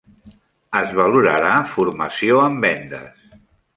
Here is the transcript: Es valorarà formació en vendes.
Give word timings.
Es 0.79 0.95
valorarà 0.99 1.51
formació 1.75 2.41
en 2.47 2.57
vendes. 2.65 3.23